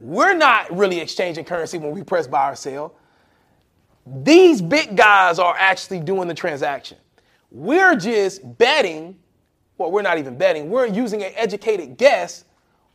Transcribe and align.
We're 0.00 0.34
not 0.34 0.74
really 0.74 0.98
exchanging 0.98 1.44
currency 1.44 1.78
when 1.78 1.92
we 1.92 2.02
press 2.02 2.26
buy 2.26 2.50
or 2.50 2.56
sell. 2.56 2.94
These 4.06 4.62
big 4.62 4.96
guys 4.96 5.38
are 5.38 5.54
actually 5.58 6.00
doing 6.00 6.26
the 6.26 6.34
transaction. 6.34 6.96
We're 7.50 7.96
just 7.96 8.58
betting, 8.58 9.18
well, 9.76 9.90
we're 9.90 10.02
not 10.02 10.18
even 10.18 10.38
betting, 10.38 10.70
we're 10.70 10.86
using 10.86 11.22
an 11.22 11.32
educated 11.36 11.98
guess 11.98 12.44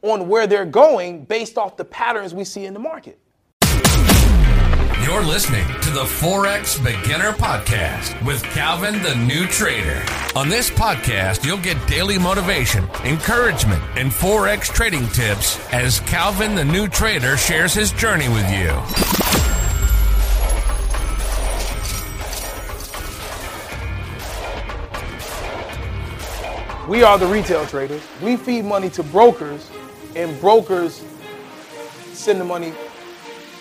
on 0.02 0.28
where 0.28 0.48
they're 0.48 0.66
going 0.66 1.26
based 1.26 1.58
off 1.58 1.78
the 1.78 1.86
patterns 1.86 2.34
we 2.34 2.44
see 2.44 2.66
in 2.66 2.73
the 2.73 2.80
market. 2.80 3.20
You're 5.05 5.23
listening 5.23 5.68
to 5.82 5.91
the 5.91 6.04
Forex 6.04 6.84
Beginner 6.84 7.32
Podcast 7.34 8.26
with 8.26 8.41
Calvin 8.41 9.04
the 9.04 9.14
New 9.14 9.45
Trader. 9.45 10.04
On 10.36 10.50
this 10.50 10.72
podcast, 10.72 11.45
you'll 11.45 11.59
get 11.59 11.78
daily 11.88 12.18
motivation, 12.18 12.90
encouragement, 13.04 13.84
and 13.95 14.12
Forex 14.12 14.64
trading 14.64 15.08
tips 15.09 15.59
as 15.72 16.00
Calvin 16.00 16.55
the 16.55 16.66
New 16.66 16.88
Trader 16.88 17.38
shares 17.38 17.72
his 17.72 17.91
journey 17.91 18.30
with 18.30 18.50
you. 18.50 18.72
We 26.89 27.03
are 27.03 27.20
the 27.20 27.28
retail 27.28 27.67
traders. 27.67 28.02
We 28.23 28.38
feed 28.38 28.66
money 28.66 28.89
to 28.89 29.03
brokers, 29.03 29.70
and 30.16 30.42
brokers 30.42 31.03
send 32.14 32.42
the 32.42 32.45
money 32.45 32.73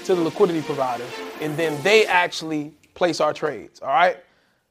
to 0.07 0.15
the 0.15 0.21
liquidity 0.21 0.61
providers, 0.61 1.11
and 1.41 1.57
then 1.57 1.81
they 1.83 2.07
actually 2.07 2.73
place 2.95 3.21
our 3.21 3.33
trades. 3.33 3.81
All 3.81 3.89
right. 3.89 4.19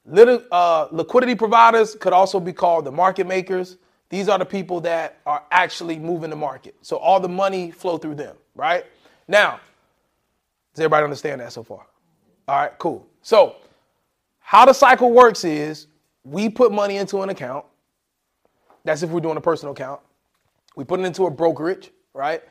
Little 0.05 0.41
uh, 0.51 0.87
liquidity 0.91 1.35
providers 1.35 1.95
could 1.95 2.13
also 2.13 2.39
be 2.39 2.53
called 2.53 2.85
the 2.85 2.91
market 2.91 3.27
makers. 3.27 3.77
These 4.09 4.29
are 4.29 4.37
the 4.37 4.45
people 4.45 4.81
that 4.81 5.19
are 5.25 5.43
actually 5.51 5.97
moving 5.97 6.29
the 6.29 6.35
market. 6.35 6.75
So 6.81 6.97
all 6.97 7.19
the 7.19 7.29
money 7.29 7.71
flow 7.71 7.97
through 7.97 8.15
them. 8.15 8.35
Right 8.55 8.85
now, 9.27 9.59
does 10.73 10.81
everybody 10.81 11.03
understand 11.03 11.41
that 11.41 11.51
so 11.51 11.63
far? 11.63 11.85
All 12.47 12.59
right, 12.59 12.77
cool. 12.77 13.07
So 13.21 13.55
how 14.39 14.65
the 14.65 14.73
cycle 14.73 15.11
works 15.11 15.43
is 15.43 15.87
we 16.23 16.49
put 16.49 16.71
money 16.71 16.97
into 16.97 17.21
an 17.21 17.29
account. 17.29 17.65
That's 18.83 19.01
if 19.01 19.09
we're 19.09 19.21
doing 19.21 19.37
a 19.37 19.41
personal 19.41 19.73
account. 19.73 20.01
We 20.75 20.83
put 20.83 20.99
it 20.99 21.05
into 21.05 21.25
a 21.25 21.31
brokerage, 21.31 21.91
right? 22.13 22.43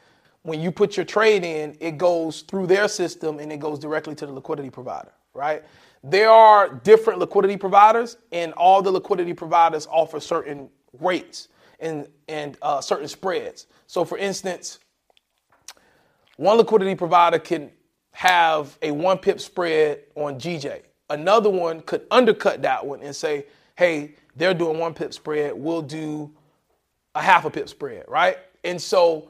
When 0.42 0.60
you 0.60 0.72
put 0.72 0.96
your 0.96 1.06
trade 1.06 1.44
in, 1.44 1.76
it 1.80 1.98
goes 1.98 2.42
through 2.42 2.66
their 2.66 2.88
system 2.88 3.38
and 3.38 3.52
it 3.52 3.60
goes 3.60 3.78
directly 3.78 4.14
to 4.16 4.26
the 4.26 4.32
liquidity 4.32 4.70
provider, 4.70 5.12
right? 5.34 5.62
There 6.02 6.30
are 6.30 6.68
different 6.68 7.20
liquidity 7.20 7.56
providers, 7.56 8.16
and 8.32 8.52
all 8.54 8.82
the 8.82 8.90
liquidity 8.90 9.34
providers 9.34 9.86
offer 9.88 10.18
certain 10.18 10.68
rates 10.98 11.48
and, 11.78 12.08
and 12.28 12.56
uh, 12.60 12.80
certain 12.80 13.06
spreads. 13.06 13.66
So, 13.86 14.04
for 14.04 14.18
instance, 14.18 14.80
one 16.36 16.56
liquidity 16.56 16.96
provider 16.96 17.38
can 17.38 17.70
have 18.12 18.76
a 18.82 18.90
one 18.90 19.18
pip 19.18 19.40
spread 19.40 20.00
on 20.16 20.40
GJ. 20.40 20.82
Another 21.08 21.50
one 21.50 21.80
could 21.82 22.06
undercut 22.10 22.62
that 22.62 22.84
one 22.84 23.00
and 23.02 23.14
say, 23.14 23.46
hey, 23.76 24.14
they're 24.34 24.54
doing 24.54 24.78
one 24.78 24.94
pip 24.94 25.14
spread, 25.14 25.52
we'll 25.54 25.82
do 25.82 26.32
a 27.14 27.22
half 27.22 27.44
a 27.44 27.50
pip 27.50 27.68
spread, 27.68 28.04
right? 28.08 28.38
And 28.64 28.80
so 28.80 29.28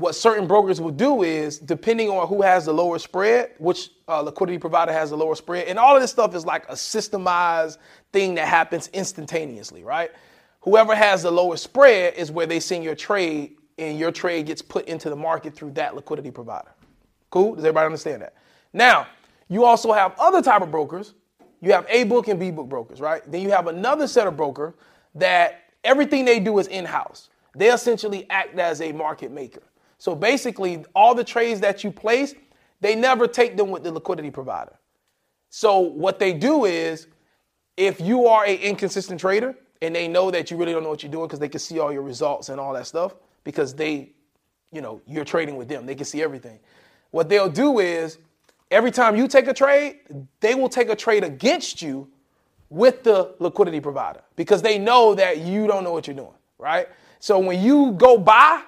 what 0.00 0.14
certain 0.14 0.46
brokers 0.46 0.80
will 0.80 0.90
do 0.90 1.22
is, 1.22 1.58
depending 1.58 2.08
on 2.08 2.26
who 2.26 2.40
has 2.40 2.64
the 2.64 2.72
lower 2.72 2.98
spread, 2.98 3.52
which 3.58 3.90
uh, 4.08 4.22
liquidity 4.22 4.56
provider 4.56 4.92
has 4.92 5.10
the 5.10 5.16
lower 5.16 5.34
spread, 5.34 5.66
and 5.68 5.78
all 5.78 5.94
of 5.94 6.00
this 6.00 6.10
stuff 6.10 6.34
is 6.34 6.46
like 6.46 6.66
a 6.70 6.72
systemized 6.72 7.76
thing 8.10 8.34
that 8.34 8.48
happens 8.48 8.88
instantaneously, 8.94 9.84
right? 9.84 10.10
Whoever 10.62 10.94
has 10.94 11.22
the 11.22 11.30
lower 11.30 11.58
spread 11.58 12.14
is 12.14 12.32
where 12.32 12.46
they 12.46 12.60
send 12.60 12.82
your 12.82 12.94
trade, 12.94 13.56
and 13.78 13.98
your 13.98 14.10
trade 14.10 14.46
gets 14.46 14.62
put 14.62 14.86
into 14.86 15.10
the 15.10 15.16
market 15.16 15.54
through 15.54 15.72
that 15.72 15.94
liquidity 15.94 16.30
provider. 16.30 16.72
Cool? 17.28 17.54
Does 17.54 17.64
everybody 17.64 17.86
understand 17.86 18.22
that? 18.22 18.34
Now, 18.72 19.06
you 19.48 19.64
also 19.64 19.92
have 19.92 20.14
other 20.18 20.40
type 20.40 20.62
of 20.62 20.70
brokers. 20.70 21.12
You 21.60 21.72
have 21.72 21.84
A 21.90 22.04
book 22.04 22.28
and 22.28 22.40
B 22.40 22.50
book 22.50 22.68
brokers, 22.68 23.00
right? 23.00 23.22
Then 23.30 23.42
you 23.42 23.50
have 23.50 23.66
another 23.66 24.06
set 24.06 24.26
of 24.26 24.36
broker 24.36 24.74
that 25.14 25.64
everything 25.84 26.24
they 26.24 26.40
do 26.40 26.58
is 26.58 26.68
in-house. 26.68 27.28
They 27.54 27.70
essentially 27.70 28.26
act 28.30 28.58
as 28.58 28.80
a 28.80 28.92
market 28.92 29.30
maker. 29.30 29.62
So 30.00 30.14
basically, 30.14 30.82
all 30.94 31.14
the 31.14 31.22
trades 31.22 31.60
that 31.60 31.84
you 31.84 31.92
place, 31.92 32.34
they 32.80 32.96
never 32.96 33.26
take 33.28 33.58
them 33.58 33.70
with 33.70 33.82
the 33.82 33.92
liquidity 33.92 34.30
provider. 34.30 34.78
So 35.50 35.78
what 35.78 36.18
they 36.18 36.32
do 36.32 36.64
is, 36.64 37.06
if 37.76 38.00
you 38.00 38.26
are 38.26 38.46
an 38.46 38.56
inconsistent 38.56 39.20
trader 39.20 39.54
and 39.82 39.94
they 39.94 40.08
know 40.08 40.30
that 40.30 40.50
you 40.50 40.56
really 40.56 40.72
don't 40.72 40.84
know 40.84 40.88
what 40.88 41.02
you're 41.02 41.12
doing 41.12 41.26
because 41.26 41.38
they 41.38 41.50
can 41.50 41.60
see 41.60 41.78
all 41.78 41.92
your 41.92 42.00
results 42.00 42.48
and 42.48 42.58
all 42.58 42.72
that 42.72 42.86
stuff 42.86 43.14
because 43.44 43.74
they, 43.74 44.12
you 44.72 44.80
know, 44.80 45.02
you're 45.06 45.22
trading 45.22 45.56
with 45.56 45.68
them, 45.68 45.84
they 45.84 45.94
can 45.94 46.06
see 46.06 46.22
everything. 46.22 46.58
What 47.10 47.28
they'll 47.28 47.50
do 47.50 47.78
is, 47.78 48.16
every 48.70 48.90
time 48.90 49.16
you 49.16 49.28
take 49.28 49.48
a 49.48 49.54
trade, 49.54 50.00
they 50.40 50.54
will 50.54 50.70
take 50.70 50.88
a 50.88 50.96
trade 50.96 51.24
against 51.24 51.82
you 51.82 52.08
with 52.70 53.02
the 53.02 53.34
liquidity 53.38 53.80
provider 53.80 54.22
because 54.34 54.62
they 54.62 54.78
know 54.78 55.14
that 55.14 55.38
you 55.38 55.66
don't 55.66 55.84
know 55.84 55.92
what 55.92 56.06
you're 56.06 56.16
doing, 56.16 56.38
right? 56.56 56.88
So 57.18 57.38
when 57.38 57.60
you 57.60 57.92
go 57.92 58.16
buy, 58.16 58.62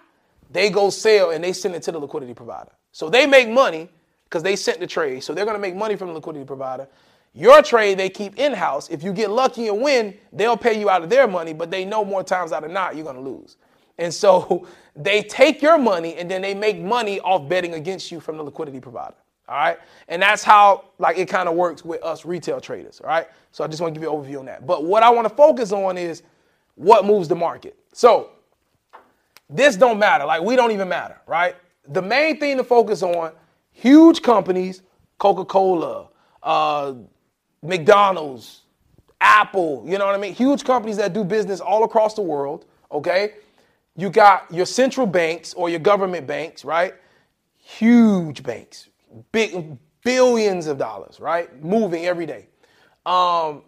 they 0.53 0.71
go 0.71 0.91
sell 0.91 1.31
and 1.31 1.43
they 1.43 1.53
send 1.53 1.75
it 1.75 1.83
to 1.85 1.93
the 1.93 1.99
liquidity 1.99 2.35
provider. 2.35 2.71
So 2.93 3.09
they 3.09 3.27
make 3.27 3.49
money 3.49 3.89
because 4.25 4.43
they 4.43 4.57
sent 4.57 4.81
the 4.81 4.87
trade. 4.87 5.25
So 5.25 5.35
they're 5.35 5.45
going 5.45 5.57
to 5.57 5.61
make 5.61 5.75
money 5.75 5.97
from 5.97 6.09
the 6.09 6.15
liquidity 6.15 6.45
provider. 6.45 6.89
Your 7.35 7.63
trade 7.63 7.99
they 7.99 8.11
keep 8.11 8.39
in 8.39 8.53
house. 8.53 8.91
If 8.91 9.03
you 9.03 9.13
get 9.13 9.31
lucky 9.31 9.69
and 9.69 9.81
win, 9.81 10.15
they'll 10.33 10.57
pay 10.57 10.79
you 10.79 10.91
out 10.91 11.03
of 11.03 11.11
their 11.11 11.27
money, 11.27 11.55
but 11.55 11.71
they 11.71 11.85
know 11.85 12.05
more 12.05 12.23
times 12.23 12.53
out 12.53 12.65
of 12.65 12.71
not 12.71 12.95
you're 12.95 13.05
going 13.05 13.17
to 13.17 13.23
lose. 13.23 13.57
And 13.99 14.13
so 14.13 14.67
they 14.97 15.23
take 15.23 15.63
your 15.63 15.79
money 15.79 16.17
and 16.17 16.31
then 16.31 16.43
they 16.43 16.55
make 16.55 16.79
money 16.79 17.21
off 17.21 17.49
betting 17.49 17.75
against 17.75 18.13
you 18.13 18.21
from 18.21 18.37
the 18.37 18.43
liquidity 18.43 18.81
provider. 18.81 19.17
All 19.49 19.57
right. 19.57 19.79
And 20.09 20.23
that's 20.23 20.45
how 20.45 20.85
like 20.99 21.19
it 21.19 21.29
kind 21.29 21.49
of 21.49 21.55
works 21.55 21.85
with 21.85 22.03
us 22.03 22.25
retail 22.25 22.61
traders. 22.61 23.01
All 23.01 23.09
right. 23.09 23.27
So 23.51 23.65
I 23.65 23.67
just 23.67 23.81
want 23.81 23.95
to 23.95 24.01
give 24.01 24.09
you 24.09 24.15
an 24.15 24.23
overview 24.23 24.39
on 24.39 24.47
that. 24.47 24.67
But 24.67 24.85
what 24.85 25.03
I 25.03 25.11
want 25.11 25.29
to 25.29 25.35
focus 25.35 25.73
on 25.73 25.99
is 25.99 26.23
what 26.75 27.05
moves 27.05 27.29
the 27.29 27.35
market. 27.35 27.77
So 27.93 28.31
this 29.53 29.77
don't 29.77 29.99
matter. 29.99 30.25
Like 30.25 30.43
we 30.43 30.57
don't 30.57 30.73
even 30.73 30.89
matter, 30.89 31.21
right? 31.27 31.57
The 31.89 32.03
main 32.03 32.39
thing 32.39 32.57
to 32.57 32.65
focus 32.65 33.03
on, 33.03 33.33
huge 33.73 34.23
companies, 34.23 34.83
Coca-Cola, 35.19 36.09
uh, 36.43 36.95
McDonald's, 37.63 38.63
Apple, 39.21 39.85
you 39.87 39.99
know 39.99 40.07
what 40.07 40.15
I 40.15 40.19
mean? 40.19 40.35
Huge 40.35 40.65
companies 40.65 40.97
that 40.97 41.13
do 41.13 41.23
business 41.23 41.61
all 41.61 41.85
across 41.85 42.15
the 42.15 42.23
world, 42.23 42.65
okay? 42.91 43.35
You 43.97 44.11
got 44.11 44.53
your 44.53 44.67
central 44.67 45.07
banks 45.07 45.55
or 45.55 45.69
your 45.71 45.79
government 45.79 46.27
banks, 46.27 46.65
right? 46.65 46.95
Huge 47.59 48.43
banks, 48.43 48.89
big 49.31 49.77
billions 50.03 50.67
of 50.67 50.79
dollars, 50.79 51.21
right? 51.21 51.63
Moving 51.63 52.07
every 52.07 52.27
day. 52.27 52.47
Um, 53.07 53.63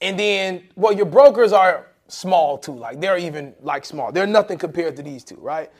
and 0.00 0.18
then, 0.18 0.68
well, 0.76 0.92
your 0.92 1.06
brokers 1.06 1.52
are 1.52 1.86
small 2.10 2.58
too. 2.58 2.74
Like 2.74 3.00
they're 3.00 3.18
even 3.18 3.54
like 3.60 3.84
small. 3.84 4.12
They're 4.12 4.26
nothing 4.26 4.58
compared 4.58 4.96
to 4.96 5.02
these 5.02 5.24
two, 5.24 5.36
right? 5.36 5.70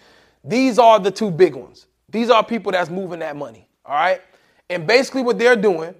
These 0.45 0.79
are 0.79 0.99
the 0.99 1.11
two 1.11 1.31
big 1.31 1.55
ones. 1.55 1.87
These 2.09 2.31
are 2.31 2.45
people 2.45 2.73
that's 2.73 2.91
moving 2.91 3.21
that 3.21 3.37
money, 3.37 3.69
all 3.84 3.95
right? 3.95 4.21
And 4.69 4.87
basically 4.87 5.22
what 5.22 5.39
they're 5.39 5.57
doing 5.57 5.95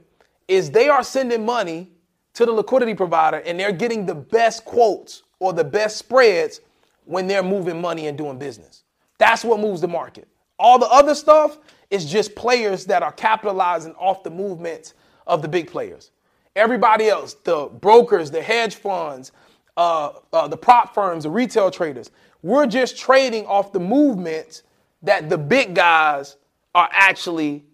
is 0.49 0.71
they 0.71 0.89
are 0.89 1.03
sending 1.03 1.45
money 1.45 1.91
to 2.35 2.47
the 2.47 2.53
liquidity 2.53 2.95
provider 2.95 3.39
and 3.39 3.59
they're 3.59 3.73
getting 3.73 4.07
the 4.07 4.15
best 4.15 4.65
quotes 4.65 5.23
or 5.39 5.53
the 5.53 5.65
best 5.65 5.97
spreads 5.97 6.61
when 7.05 7.27
they're 7.27 7.43
moving 7.43 7.81
money 7.81 8.07
and 8.07 8.17
doing 8.17 8.39
business. 8.39 8.85
That's 9.19 9.45
what 9.45 9.61
moves 9.61 9.81
the 9.81 9.89
market. 9.89 10.29
All 10.59 10.79
the 10.79 10.89
other 10.89 11.15
stuff 11.15 11.59
is 11.91 12.11
just 12.11 12.35
players 12.35 12.87
that 12.87 13.03
are 13.03 13.13
capitalizing 13.13 13.95
off 13.95 14.23
the 14.23 14.31
movements 14.31 14.95
of 15.27 15.43
the 15.43 15.49
big 15.49 15.71
players. 15.71 16.11
Everybody 16.57 17.09
else, 17.09 17.35
the 17.35 17.67
brokers, 17.67 18.31
the 18.31 18.43
hedge 18.43 18.77
funds, 18.77 19.33
uh, 19.77 20.13
uh, 20.33 20.49
the 20.49 20.57
prop 20.57 20.95
firms, 20.95 21.25
the 21.25 21.31
retail 21.31 21.71
traders. 21.71 22.11
We're 22.43 22.67
just 22.67 22.99
trading 22.99 23.47
off 23.47 23.73
the 23.73 23.81
movements 23.81 24.63
that 25.03 25.29
the 25.29 25.39
big 25.39 25.75
guys 25.75 26.37
are 26.75 26.89
actually 26.93 27.65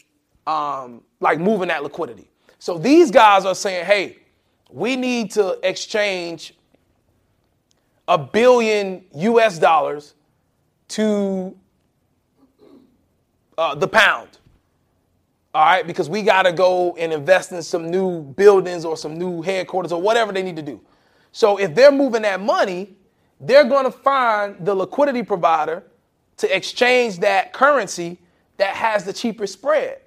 um, 0.46 1.02
like 1.20 1.38
moving 1.38 1.69
that 1.69 1.82
liquidity. 1.82 2.31
So 2.58 2.78
these 2.78 3.10
guys 3.10 3.44
are 3.44 3.54
saying, 3.54 3.84
hey, 3.84 4.19
we 4.70 4.96
need 4.96 5.31
to 5.32 5.58
exchange 5.62 6.54
a 8.08 8.19
billion 8.19 9.04
US 9.14 9.58
dollars 9.58 10.14
to 10.88 11.56
uh, 13.58 13.75
the 13.75 13.88
pound. 13.88 14.38
All 15.54 15.64
right, 15.64 15.87
because 15.87 16.10
we 16.10 16.22
got 16.22 16.42
to 16.42 16.52
go 16.52 16.94
and 16.96 17.12
invest 17.12 17.50
in 17.50 17.62
some 17.62 17.90
new 17.90 18.20
buildings 18.22 18.84
or 18.84 18.96
some 18.96 19.19
new 19.19 19.40
headquarters 19.40 19.90
or 19.90 20.00
whatever 20.00 20.31
they 20.31 20.42
need 20.42 20.56
to 20.56 20.62
do. 20.62 20.81
So 21.32 21.58
if 21.58 21.75
they're 21.75 21.93
moving 21.93 22.23
that 22.23 22.40
money, 22.40 22.96
they're 23.40 23.64
going 23.64 23.84
to 23.84 23.90
find 23.90 24.64
the 24.64 24.75
liquidity 24.75 25.23
provider 25.23 25.82
to 26.38 26.56
exchange 26.56 27.19
that 27.20 27.52
currency 27.52 28.19
that 28.56 28.75
has 28.75 29.05
the 29.05 29.12
cheaper 29.12 29.46
spread. 29.46 30.00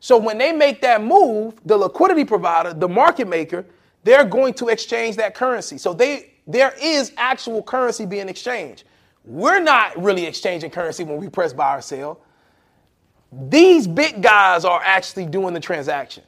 So 0.00 0.16
when 0.16 0.38
they 0.38 0.52
make 0.52 0.80
that 0.82 1.02
move, 1.02 1.60
the 1.64 1.76
liquidity 1.76 2.24
provider, 2.24 2.74
the 2.74 2.88
market 2.88 3.28
maker, 3.28 3.64
they're 4.04 4.24
going 4.24 4.54
to 4.54 4.68
exchange 4.68 5.16
that 5.16 5.34
currency. 5.34 5.78
So 5.78 5.94
they 5.94 6.32
there 6.46 6.74
is 6.80 7.12
actual 7.16 7.62
currency 7.62 8.04
being 8.04 8.28
exchanged. 8.28 8.84
We're 9.24 9.60
not 9.60 10.00
really 10.00 10.26
exchanging 10.26 10.70
currency 10.70 11.04
when 11.04 11.18
we 11.18 11.28
press 11.28 11.52
buy 11.52 11.76
or 11.76 11.80
sell. 11.80 12.20
These 13.30 13.86
big 13.86 14.22
guys 14.22 14.64
are 14.64 14.82
actually 14.82 15.26
doing 15.26 15.54
the 15.54 15.60
transaction. 15.60 16.24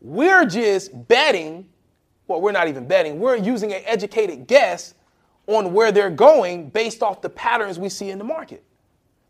We're 0.00 0.44
just 0.44 1.08
betting, 1.08 1.68
well, 2.28 2.40
we're 2.40 2.52
not 2.52 2.68
even 2.68 2.86
betting, 2.86 3.20
we're 3.20 3.36
using 3.36 3.72
an 3.72 3.82
educated 3.84 4.46
guess 4.46 4.94
on 5.46 5.72
where 5.72 5.92
they're 5.92 6.10
going 6.10 6.68
based 6.70 7.02
off 7.02 7.22
the 7.22 7.28
patterns 7.28 7.78
we 7.78 7.88
see 7.88 8.10
in 8.10 8.18
the 8.18 8.24
market. 8.24 8.64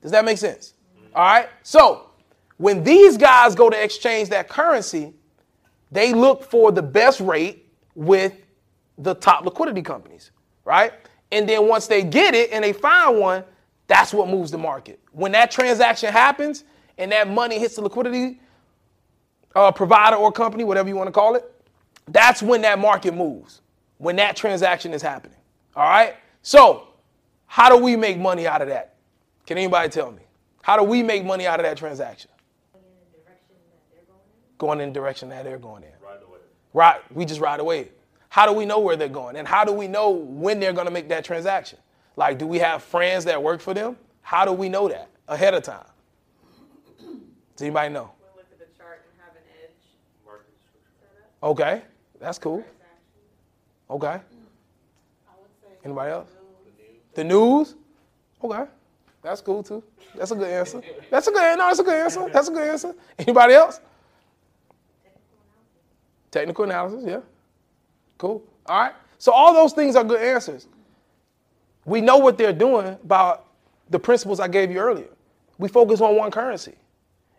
Does 0.03 0.11
that 0.13 0.25
make 0.25 0.39
sense? 0.39 0.75
All 1.15 1.25
right. 1.25 1.49
So 1.63 2.11
when 2.57 2.83
these 2.83 3.17
guys 3.17 3.55
go 3.55 3.69
to 3.69 3.83
exchange 3.83 4.31
that 4.31 4.49
currency, 4.49 5.13
they 5.91 6.13
look 6.13 6.45
for 6.45 6.73
the 6.73 6.83
best 6.83 7.21
rate 7.21 7.69
with 7.95 8.35
the 8.99 9.15
top 9.15 9.45
liquidity 9.45 9.83
companies, 9.83 10.31
right? 10.65 10.93
And 11.33 11.49
then 11.49 11.69
once 11.69 11.87
they 11.87 12.03
get 12.03 12.35
it 12.35 12.51
and 12.51 12.65
they 12.65 12.73
find 12.73 13.19
one, 13.19 13.45
that's 13.89 14.13
what 14.13 14.29
moves 14.29 14.51
the 14.51 14.59
market. 14.59 15.01
When 15.13 15.33
that 15.33 15.51
transaction 15.51 16.13
happens 16.13 16.65
and 16.99 17.13
that 17.13 17.29
money 17.29 17.59
hits 17.59 17.77
the 17.77 17.83
liquidity 17.83 18.41
uh, 19.55 19.73
provider 19.73 20.17
or 20.17 20.33
company, 20.33 20.65
whatever 20.65 20.89
you 20.89 20.97
want 20.97 21.09
to 21.09 21.13
call 21.13 21.35
it, 21.35 21.51
that's 22.08 22.43
when 22.43 22.62
that 22.62 22.79
market 22.79 23.14
moves, 23.14 23.62
when 23.99 24.17
that 24.17 24.37
transaction 24.37 24.93
is 24.93 25.03
happening. 25.03 25.38
All 25.75 25.88
right? 25.88 26.14
So, 26.43 26.88
how 27.47 27.69
do 27.69 27.82
we 27.82 27.97
make 27.97 28.19
money 28.19 28.47
out 28.47 28.62
of 28.62 28.69
that? 28.69 28.97
Can 29.47 29.58
anybody 29.58 29.88
tell 29.88 30.11
me? 30.11 30.23
How 30.62 30.76
do 30.76 30.82
we 30.82 31.03
make 31.03 31.25
money 31.25 31.47
out 31.47 31.61
of 31.61 31.67
that 31.67 31.76
transaction? 31.76 32.31
Going 34.58 34.81
in 34.81 34.88
the 34.88 34.94
direction 34.94 35.29
that 35.29 35.44
they're 35.44 35.58
going 35.58 35.82
in. 35.82 35.91
Ride 36.03 36.23
away. 36.26 36.38
Right. 36.73 37.00
We 37.14 37.25
just 37.25 37.41
ride 37.41 37.61
away. 37.61 37.91
How 38.29 38.47
do 38.47 38.52
we 38.52 38.64
know 38.64 38.79
where 38.79 38.97
they're 38.97 39.09
going? 39.09 39.37
And 39.37 39.47
how 39.47 39.64
do 39.64 39.73
we 39.73 39.87
know 39.87 40.11
when 40.11 40.61
they're 40.61 40.73
going 40.73 40.87
to 40.87 40.93
make 40.93 41.09
that 41.11 41.25
transaction? 41.25 41.79
Like, 42.17 42.38
do 42.38 42.47
we 42.47 42.59
have 42.59 42.82
friends 42.82 43.25
that 43.26 43.43
work 43.43 43.61
for 43.61 43.75
them? 43.75 43.97
How 44.23 44.44
do 44.44 44.52
we 44.52 44.69
know 44.69 44.88
that 44.88 45.09
ahead 45.29 45.55
of 45.55 45.62
time? 45.62 45.85
Does 46.99 47.62
anybody 47.62 47.93
know? 47.93 48.11
We'll 48.20 48.37
look 48.37 48.47
at 48.52 48.59
the 48.59 48.67
chart 48.76 49.05
and 49.11 49.20
have 49.23 49.37
an 49.37 49.43
edge. 49.62 49.70
Okay, 51.43 51.82
that's 52.21 52.39
cool. 52.39 52.65
Okay. 53.91 54.21
Anybody 55.85 56.11
else? 56.11 56.29
The 57.15 57.25
news? 57.25 57.75
Okay. 58.43 58.65
That's 59.23 59.41
cool 59.41 59.63
too. 59.63 59.83
That's 60.15 60.31
a 60.31 60.35
good 60.35 60.49
answer. 60.49 60.83
That's 61.11 61.27
a 61.27 61.31
good 61.31 61.59
no, 61.59 61.67
that's 61.67 61.79
a 61.79 61.83
good 61.83 61.95
answer. 61.95 62.29
That's 62.33 62.49
a 62.49 62.51
good 62.51 62.69
answer. 62.69 62.95
Anybody 63.19 63.55
else? 63.55 63.81
Technical 66.31 66.65
analysis, 66.65 67.05
yeah. 67.07 67.21
Cool. 68.19 68.43
All 68.67 68.81
right. 68.81 68.93
So 69.19 69.33
all 69.33 69.55
those 69.55 69.73
things 69.73 69.97
are 69.97 70.05
good 70.05 70.21
answers. 70.21 70.69
We 71.85 72.01
know 72.01 72.19
what 72.19 72.37
they're 72.37 72.53
doing 72.53 72.89
about 73.05 73.47
the 73.91 73.99
principles 73.99 74.41
I 74.41 74.49
gave 74.49 74.71
you 74.71 74.79
earlier. 74.79 75.09
We 75.59 75.69
focus 75.69 76.01
on 76.01 76.17
one 76.17 76.31
currency. 76.31 76.75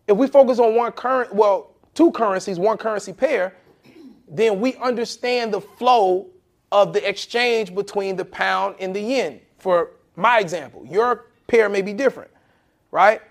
If 0.07 0.17
we 0.17 0.27
focus 0.27 0.57
on 0.59 0.75
one 0.75 0.91
current, 0.93 1.33
well, 1.33 1.71
two 1.93 2.11
currencies, 2.11 2.57
one 2.57 2.77
currency 2.77 3.13
pair, 3.13 3.53
then 4.27 4.59
we 4.59 4.75
understand 4.75 5.53
the 5.53 5.61
flow 5.61 6.27
of 6.71 6.93
the 6.93 7.07
exchange 7.07 7.73
between 7.73 8.15
the 8.15 8.25
pound 8.25 8.75
and 8.79 8.95
the 8.95 8.99
yen. 8.99 9.39
For 9.57 9.91
my 10.15 10.39
example, 10.39 10.85
your 10.85 11.27
pair 11.47 11.69
may 11.69 11.81
be 11.81 11.93
different, 11.93 12.31
right? 12.91 13.21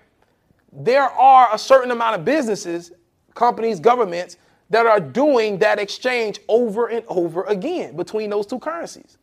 There 0.71 1.03
are 1.03 1.53
a 1.53 1.57
certain 1.57 1.91
amount 1.91 2.15
of 2.15 2.25
businesses, 2.25 2.91
companies, 3.35 3.79
governments 3.79 4.37
that 4.69 4.85
are 4.85 4.99
doing 4.99 5.59
that 5.59 5.79
exchange 5.79 6.39
over 6.47 6.87
and 6.87 7.05
over 7.07 7.43
again 7.43 7.95
between 7.95 8.29
those 8.29 8.45
two 8.45 8.59
currencies. 8.59 9.17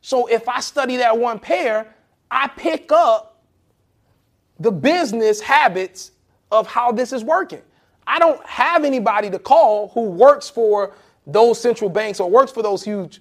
So 0.00 0.26
if 0.26 0.48
I 0.48 0.60
study 0.60 0.96
that 0.96 1.16
one 1.16 1.38
pair, 1.38 1.94
I 2.30 2.48
pick 2.48 2.90
up 2.90 3.42
the 4.58 4.72
business 4.72 5.40
habits 5.40 6.12
of 6.50 6.66
how 6.66 6.92
this 6.92 7.12
is 7.12 7.22
working. 7.22 7.62
I 8.06 8.18
don't 8.18 8.44
have 8.46 8.84
anybody 8.84 9.30
to 9.30 9.38
call 9.38 9.88
who 9.88 10.02
works 10.02 10.48
for 10.48 10.94
those 11.32 11.60
central 11.60 11.90
banks 11.90 12.20
or 12.20 12.30
works 12.30 12.52
for 12.52 12.62
those 12.62 12.82
huge 12.84 13.20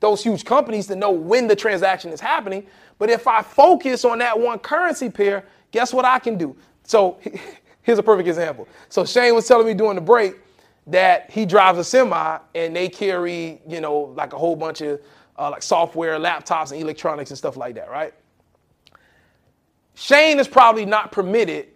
those 0.00 0.22
huge 0.22 0.44
companies 0.44 0.86
to 0.86 0.96
know 0.96 1.10
when 1.10 1.46
the 1.46 1.56
transaction 1.56 2.10
is 2.10 2.20
happening. 2.20 2.66
But 2.98 3.08
if 3.08 3.26
I 3.26 3.40
focus 3.42 4.04
on 4.04 4.18
that 4.18 4.38
one 4.38 4.58
currency 4.58 5.08
pair, 5.08 5.46
guess 5.70 5.94
what 5.94 6.04
I 6.04 6.18
can 6.18 6.36
do? 6.36 6.54
So 6.82 7.18
here's 7.82 7.98
a 7.98 8.02
perfect 8.02 8.28
example. 8.28 8.68
So 8.90 9.06
Shane 9.06 9.34
was 9.34 9.48
telling 9.48 9.66
me 9.66 9.72
during 9.72 9.94
the 9.94 10.02
break 10.02 10.36
that 10.88 11.30
he 11.30 11.46
drives 11.46 11.78
a 11.78 11.84
semi 11.84 12.38
and 12.54 12.76
they 12.76 12.88
carry, 12.88 13.62
you 13.66 13.80
know, 13.80 14.12
like 14.14 14.34
a 14.34 14.38
whole 14.38 14.56
bunch 14.56 14.82
of 14.82 15.00
uh, 15.38 15.50
like 15.50 15.62
software, 15.62 16.18
laptops, 16.18 16.72
and 16.72 16.80
electronics 16.82 17.30
and 17.30 17.38
stuff 17.38 17.56
like 17.56 17.74
that, 17.76 17.90
right? 17.90 18.12
Shane 19.94 20.38
is 20.38 20.48
probably 20.48 20.84
not 20.84 21.12
permitted 21.12 21.68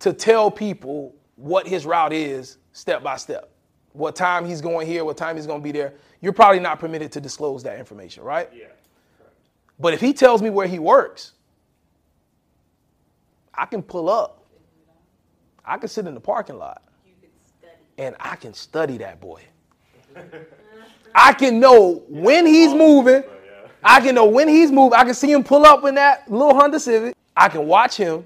to 0.00 0.12
tell 0.12 0.50
people 0.50 1.14
what 1.36 1.66
his 1.66 1.84
route 1.84 2.12
is 2.12 2.56
step 2.72 3.02
by 3.02 3.16
step. 3.16 3.50
What 3.98 4.14
time 4.14 4.46
he's 4.46 4.60
going 4.60 4.86
here, 4.86 5.04
what 5.04 5.16
time 5.16 5.34
he's 5.34 5.46
going 5.46 5.60
to 5.60 5.64
be 5.64 5.72
there. 5.72 5.94
You're 6.20 6.32
probably 6.32 6.60
not 6.60 6.78
permitted 6.78 7.10
to 7.12 7.20
disclose 7.20 7.64
that 7.64 7.80
information, 7.80 8.22
right? 8.22 8.48
Yeah. 8.54 8.66
But 9.80 9.92
if 9.92 10.00
he 10.00 10.12
tells 10.12 10.40
me 10.40 10.50
where 10.50 10.68
he 10.68 10.78
works, 10.78 11.32
I 13.52 13.66
can 13.66 13.82
pull 13.82 14.08
up. 14.08 14.44
I 15.64 15.78
can 15.78 15.88
sit 15.88 16.06
in 16.06 16.14
the 16.14 16.20
parking 16.20 16.58
lot 16.58 16.82
and 17.98 18.14
I 18.20 18.36
can 18.36 18.54
study 18.54 18.98
that 18.98 19.20
boy. 19.20 19.42
I 21.14 21.32
can 21.32 21.58
know 21.58 22.04
when 22.08 22.46
he's 22.46 22.72
moving. 22.72 23.24
I 23.82 24.00
can 24.00 24.14
know 24.14 24.26
when 24.26 24.46
he's 24.48 24.70
moving. 24.70 24.96
I 24.96 25.04
can 25.04 25.14
see 25.14 25.32
him 25.32 25.42
pull 25.42 25.66
up 25.66 25.84
in 25.84 25.96
that 25.96 26.30
little 26.30 26.54
Honda 26.54 26.78
Civic. 26.78 27.16
I 27.36 27.48
can 27.48 27.66
watch 27.66 27.96
him 27.96 28.24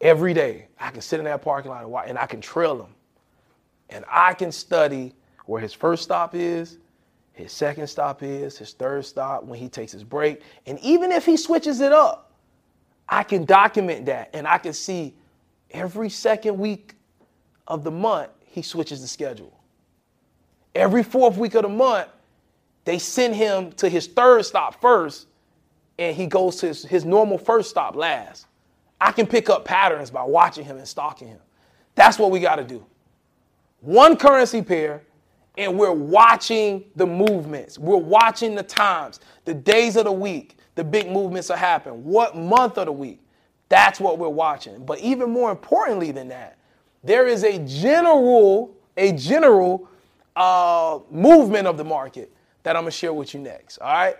every 0.00 0.34
day. 0.34 0.66
I 0.80 0.90
can 0.90 1.00
sit 1.00 1.20
in 1.20 1.24
that 1.26 1.42
parking 1.42 1.70
lot 1.70 1.82
and 1.82 1.92
watch, 1.92 2.06
and 2.08 2.18
I 2.18 2.26
can 2.26 2.40
trail 2.40 2.82
him. 2.82 2.95
And 3.90 4.04
I 4.10 4.34
can 4.34 4.52
study 4.52 5.14
where 5.46 5.60
his 5.60 5.72
first 5.72 6.02
stop 6.02 6.34
is, 6.34 6.78
his 7.32 7.52
second 7.52 7.86
stop 7.86 8.22
is, 8.22 8.56
his 8.56 8.72
third 8.72 9.04
stop, 9.04 9.44
when 9.44 9.58
he 9.58 9.68
takes 9.68 9.92
his 9.92 10.02
break. 10.02 10.42
And 10.66 10.78
even 10.80 11.12
if 11.12 11.26
he 11.26 11.36
switches 11.36 11.80
it 11.80 11.92
up, 11.92 12.32
I 13.08 13.22
can 13.22 13.44
document 13.44 14.06
that 14.06 14.30
and 14.32 14.46
I 14.48 14.58
can 14.58 14.72
see 14.72 15.14
every 15.70 16.08
second 16.08 16.58
week 16.58 16.94
of 17.68 17.84
the 17.84 17.90
month, 17.90 18.30
he 18.44 18.62
switches 18.62 19.00
the 19.00 19.08
schedule. 19.08 19.52
Every 20.74 21.02
fourth 21.02 21.36
week 21.36 21.54
of 21.54 21.62
the 21.62 21.68
month, 21.68 22.08
they 22.84 22.98
send 22.98 23.34
him 23.34 23.72
to 23.72 23.88
his 23.88 24.06
third 24.06 24.44
stop 24.44 24.80
first, 24.80 25.26
and 25.98 26.16
he 26.16 26.26
goes 26.26 26.56
to 26.56 26.68
his, 26.68 26.84
his 26.84 27.04
normal 27.04 27.38
first 27.38 27.68
stop 27.68 27.96
last. 27.96 28.46
I 29.00 29.12
can 29.12 29.26
pick 29.26 29.50
up 29.50 29.64
patterns 29.64 30.10
by 30.10 30.22
watching 30.22 30.64
him 30.64 30.78
and 30.78 30.86
stalking 30.86 31.28
him. 31.28 31.40
That's 31.94 32.18
what 32.18 32.30
we 32.30 32.40
got 32.40 32.56
to 32.56 32.64
do. 32.64 32.84
One 33.80 34.16
currency 34.16 34.62
pair, 34.62 35.02
and 35.58 35.78
we're 35.78 35.92
watching 35.92 36.84
the 36.96 37.06
movements. 37.06 37.78
We're 37.78 37.96
watching 37.96 38.54
the 38.54 38.62
times, 38.62 39.20
the 39.44 39.54
days 39.54 39.96
of 39.96 40.04
the 40.04 40.12
week, 40.12 40.56
the 40.74 40.84
big 40.84 41.10
movements 41.10 41.50
are 41.50 41.56
happening. 41.56 42.04
What 42.04 42.36
month 42.36 42.78
of 42.78 42.86
the 42.86 42.92
week? 42.92 43.20
That's 43.68 43.98
what 43.98 44.18
we're 44.18 44.28
watching. 44.28 44.84
But 44.84 45.00
even 45.00 45.30
more 45.30 45.50
importantly 45.50 46.12
than 46.12 46.28
that, 46.28 46.58
there 47.02 47.26
is 47.26 47.44
a 47.44 47.58
general, 47.60 48.76
a 48.96 49.12
general 49.12 49.88
uh, 50.36 50.98
movement 51.10 51.66
of 51.66 51.76
the 51.76 51.84
market 51.84 52.32
that 52.62 52.76
I'm 52.76 52.82
gonna 52.82 52.90
share 52.90 53.12
with 53.12 53.32
you 53.32 53.40
next. 53.40 53.78
All 53.78 53.92
right. 53.92 54.16